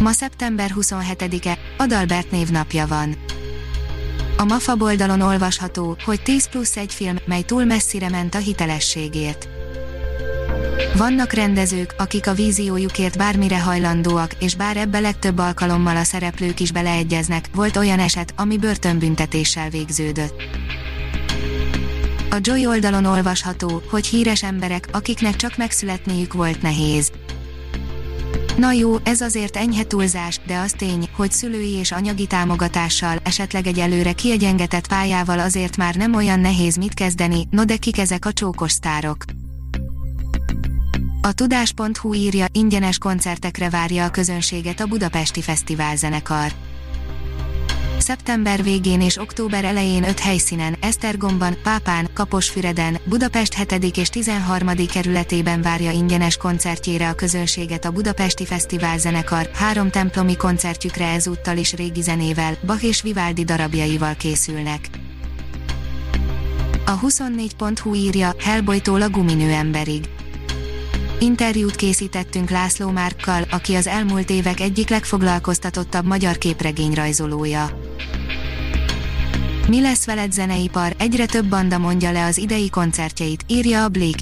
Ma 0.00 0.12
szeptember 0.12 0.74
27-e, 0.80 1.58
Adalbert 1.76 2.30
névnapja 2.30 2.86
van. 2.86 3.16
A 4.36 4.44
MAFA 4.44 4.74
oldalon 4.78 5.20
olvasható, 5.20 5.96
hogy 6.04 6.22
10 6.22 6.48
plusz 6.48 6.76
egy 6.76 6.94
film, 6.94 7.16
mely 7.24 7.42
túl 7.42 7.64
messzire 7.64 8.08
ment 8.08 8.34
a 8.34 8.38
hitelességért. 8.38 9.48
Vannak 10.96 11.32
rendezők, 11.32 11.94
akik 11.98 12.26
a 12.26 12.34
víziójukért 12.34 13.18
bármire 13.18 13.60
hajlandóak, 13.60 14.34
és 14.38 14.54
bár 14.54 14.76
ebbe 14.76 15.00
legtöbb 15.00 15.38
alkalommal 15.38 15.96
a 15.96 16.04
szereplők 16.04 16.60
is 16.60 16.72
beleegyeznek, 16.72 17.48
volt 17.54 17.76
olyan 17.76 17.98
eset, 17.98 18.32
ami 18.36 18.58
börtönbüntetéssel 18.58 19.70
végződött. 19.70 20.42
A 22.30 22.36
Joy 22.40 22.66
oldalon 22.66 23.04
olvasható, 23.04 23.82
hogy 23.90 24.06
híres 24.06 24.42
emberek, 24.42 24.88
akiknek 24.92 25.36
csak 25.36 25.56
megszületniük 25.56 26.32
volt 26.32 26.62
nehéz. 26.62 27.12
Na 28.60 28.72
jó, 28.72 28.96
ez 29.02 29.20
azért 29.20 29.56
enyhe 29.56 29.84
túlzás, 29.84 30.40
de 30.46 30.58
az 30.58 30.72
tény, 30.72 31.08
hogy 31.16 31.32
szülői 31.32 31.72
és 31.72 31.92
anyagi 31.92 32.26
támogatással, 32.26 33.18
esetleg 33.22 33.66
egy 33.66 33.78
előre 33.78 34.12
kiegyengetett 34.12 34.88
pályával 34.88 35.38
azért 35.38 35.76
már 35.76 35.94
nem 35.94 36.14
olyan 36.14 36.40
nehéz 36.40 36.76
mit 36.76 36.94
kezdeni, 36.94 37.46
no 37.50 37.64
de 37.64 37.76
kik 37.76 37.98
ezek 37.98 38.24
a 38.24 38.32
csókos 38.32 38.72
sztárok. 38.72 39.24
A 41.22 41.32
tudás.hu 41.32 42.14
írja, 42.14 42.46
ingyenes 42.52 42.98
koncertekre 42.98 43.70
várja 43.70 44.04
a 44.04 44.10
közönséget 44.10 44.80
a 44.80 44.86
Budapesti 44.86 45.42
Fesztivál 45.42 45.96
zenekar 45.96 46.52
szeptember 48.10 48.62
végén 48.62 49.00
és 49.00 49.18
október 49.18 49.64
elején 49.64 50.04
öt 50.04 50.18
helyszínen, 50.18 50.76
Esztergomban, 50.80 51.56
Pápán, 51.62 52.08
Kaposfüreden, 52.14 52.98
Budapest 53.04 53.54
7. 53.54 53.96
és 53.96 54.08
13. 54.08 54.68
kerületében 54.92 55.62
várja 55.62 55.90
ingyenes 55.90 56.36
koncertjére 56.36 57.08
a 57.08 57.14
közönséget 57.14 57.84
a 57.84 57.90
Budapesti 57.90 58.46
Fesztivál 58.46 58.98
zenekar, 58.98 59.50
három 59.54 59.90
templomi 59.90 60.36
koncertjükre 60.36 61.06
ezúttal 61.06 61.56
is 61.56 61.72
régi 61.72 62.02
zenével, 62.02 62.54
Bach 62.66 62.84
és 62.84 63.02
Vivaldi 63.02 63.44
darabjaival 63.44 64.14
készülnek. 64.14 64.88
A 66.86 67.00
24.hu 67.00 67.94
írja, 67.94 68.34
Hellboytól 68.38 69.02
a 69.02 69.08
guminő 69.08 69.50
emberig. 69.50 70.08
Interjút 71.18 71.76
készítettünk 71.76 72.50
László 72.50 72.90
Márkkal, 72.90 73.44
aki 73.50 73.74
az 73.74 73.86
elmúlt 73.86 74.30
évek 74.30 74.60
egyik 74.60 74.88
legfoglalkoztatottabb 74.88 76.06
magyar 76.06 76.38
képregényrajzolója. 76.38 77.89
Mi 79.70 79.80
lesz 79.80 80.04
veled 80.04 80.32
zeneipar, 80.32 80.94
egyre 80.98 81.26
több 81.26 81.44
banda 81.44 81.78
mondja 81.78 82.12
le 82.12 82.24
az 82.24 82.38
idei 82.38 82.70
koncertjeit, 82.70 83.44
írja 83.46 83.84
a 83.84 83.88
Blick. 83.88 84.18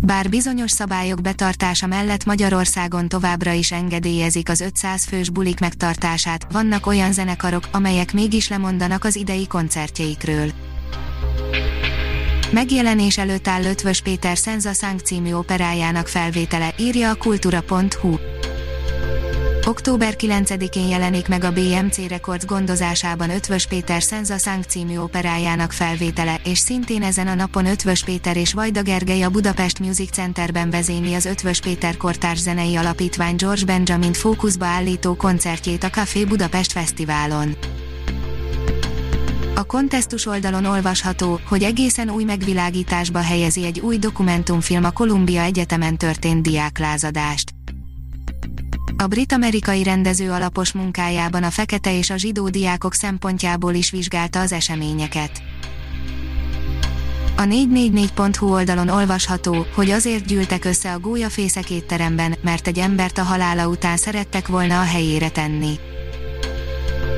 Bár 0.00 0.28
bizonyos 0.28 0.70
szabályok 0.70 1.20
betartása 1.20 1.86
mellett 1.86 2.24
Magyarországon 2.24 3.08
továbbra 3.08 3.52
is 3.52 3.72
engedélyezik 3.72 4.48
az 4.48 4.60
500 4.60 5.04
fős 5.04 5.30
bulik 5.30 5.60
megtartását, 5.60 6.46
vannak 6.52 6.86
olyan 6.86 7.12
zenekarok, 7.12 7.68
amelyek 7.72 8.12
mégis 8.12 8.48
lemondanak 8.48 9.04
az 9.04 9.16
idei 9.16 9.46
koncertjeikről. 9.46 10.50
Megjelenés 12.50 13.18
előtt 13.18 13.48
áll 13.48 13.64
Ötvös 13.64 14.00
Péter 14.00 14.36
Szenza 14.36 14.72
Szánk 14.72 15.00
című 15.00 15.32
operájának 15.32 16.08
felvétele, 16.08 16.74
írja 16.78 17.10
a 17.10 17.14
kultúra.hu. 17.14 18.14
Október 19.66 20.14
9-én 20.18 20.88
jelenik 20.88 21.28
meg 21.28 21.44
a 21.44 21.52
BMC 21.52 22.08
Records 22.08 22.44
gondozásában 22.46 23.30
Ötvös 23.30 23.66
Péter 23.66 24.02
Szenza 24.02 24.38
Szánk 24.38 24.64
című 24.64 24.98
operájának 24.98 25.72
felvétele, 25.72 26.40
és 26.44 26.58
szintén 26.58 27.02
ezen 27.02 27.26
a 27.26 27.34
napon 27.34 27.66
Ötvös 27.66 28.04
Péter 28.04 28.36
és 28.36 28.52
Vajda 28.52 28.82
Gergely 28.82 29.22
a 29.22 29.30
Budapest 29.30 29.78
Music 29.78 30.10
Centerben 30.10 30.70
vezényli 30.70 31.14
az 31.14 31.24
Ötvös 31.24 31.60
Péter 31.60 31.96
Kortárs 31.96 32.40
Zenei 32.40 32.76
Alapítvány 32.76 33.36
George 33.36 33.64
Benjamin 33.64 34.12
fókuszba 34.12 34.64
állító 34.64 35.14
koncertjét 35.14 35.84
a 35.84 35.90
Café 35.90 36.24
Budapest 36.24 36.72
Fesztiválon. 36.72 37.56
A 39.54 39.64
kontesztus 39.64 40.26
oldalon 40.26 40.64
olvasható, 40.64 41.40
hogy 41.48 41.62
egészen 41.62 42.10
új 42.10 42.24
megvilágításba 42.24 43.18
helyezi 43.18 43.64
egy 43.64 43.80
új 43.80 43.98
dokumentumfilm 43.98 44.84
a 44.84 44.90
Columbia 44.90 45.42
Egyetemen 45.42 45.96
történt 45.96 46.42
diáklázadást. 46.42 47.53
A 48.96 49.06
brit-amerikai 49.06 49.82
rendező 49.82 50.30
alapos 50.30 50.72
munkájában 50.72 51.42
a 51.42 51.50
fekete 51.50 51.96
és 51.98 52.10
a 52.10 52.16
zsidó 52.16 52.48
diákok 52.48 52.94
szempontjából 52.94 53.74
is 53.74 53.90
vizsgálta 53.90 54.40
az 54.40 54.52
eseményeket. 54.52 55.42
A 57.36 57.42
444.hu 57.42 58.52
oldalon 58.52 58.88
olvasható, 58.88 59.66
hogy 59.74 59.90
azért 59.90 60.26
gyűltek 60.26 60.64
össze 60.64 60.92
a 60.92 60.98
gólyafészek 60.98 61.70
étteremben, 61.70 62.34
mert 62.42 62.66
egy 62.66 62.78
embert 62.78 63.18
a 63.18 63.22
halála 63.22 63.68
után 63.68 63.96
szerettek 63.96 64.48
volna 64.48 64.80
a 64.80 64.84
helyére 64.84 65.28
tenni. 65.28 65.78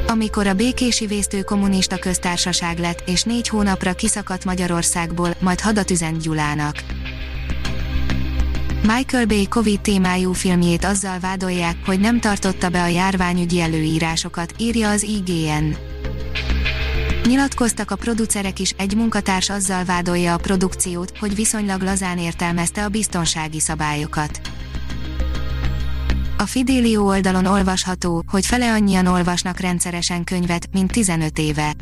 Amikor 0.06 0.46
a 0.46 0.54
békési 0.54 1.06
vésztő 1.06 1.42
kommunista 1.42 1.98
köztársaság 1.98 2.78
lett, 2.78 3.02
és 3.08 3.22
négy 3.22 3.48
hónapra 3.48 3.92
kiszakadt 3.92 4.44
Magyarországból, 4.44 5.34
majd 5.40 5.60
hadat 5.60 5.90
üzent 5.90 6.22
Gyulának. 6.22 6.84
Michael 8.86 9.26
Bay 9.26 9.48
Covid 9.48 9.80
témájú 9.80 10.32
filmjét 10.32 10.84
azzal 10.84 11.18
vádolják, 11.18 11.76
hogy 11.86 12.00
nem 12.00 12.20
tartotta 12.20 12.68
be 12.68 12.82
a 12.82 12.86
járványügyi 12.86 13.60
előírásokat, 13.60 14.54
írja 14.58 14.90
az 14.90 15.02
IGN. 15.02 15.76
Nyilatkoztak 17.24 17.90
a 17.90 17.96
producerek 17.96 18.58
is, 18.58 18.70
egy 18.70 18.96
munkatárs 18.96 19.50
azzal 19.50 19.84
vádolja 19.84 20.34
a 20.34 20.36
produkciót, 20.36 21.18
hogy 21.18 21.34
viszonylag 21.34 21.82
lazán 21.82 22.18
értelmezte 22.18 22.84
a 22.84 22.88
biztonsági 22.88 23.60
szabályokat. 23.60 24.40
A 26.38 26.46
Fidelio 26.46 27.02
oldalon 27.02 27.46
olvasható, 27.46 28.22
hogy 28.30 28.46
fele 28.46 28.72
annyian 28.72 29.06
olvasnak 29.06 29.60
rendszeresen 29.60 30.24
könyvet, 30.24 30.68
mint 30.72 30.92
15 30.92 31.38
éve. 31.38 31.74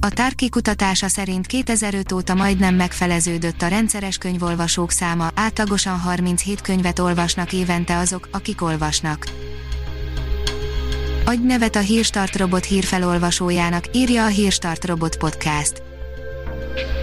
A 0.00 0.10
Tárki 0.10 0.48
kutatása 0.48 1.08
szerint 1.08 1.46
2005 1.46 2.12
óta 2.12 2.34
majdnem 2.34 2.74
megfeleződött 2.74 3.62
a 3.62 3.66
rendszeres 3.66 4.18
könyvolvasók 4.18 4.90
száma, 4.90 5.30
átlagosan 5.34 5.98
37 5.98 6.60
könyvet 6.60 6.98
olvasnak 6.98 7.52
évente 7.52 7.96
azok, 7.96 8.28
akik 8.32 8.62
olvasnak. 8.62 9.26
Adj 11.24 11.46
nevet 11.46 11.76
a 11.76 11.80
Hírstart 11.80 12.36
robot 12.36 12.64
hírfelolvasójának, 12.64 13.84
írja 13.96 14.24
a 14.24 14.28
Hírstart 14.28 14.84
robot 14.84 15.16
podcast. 15.16 15.82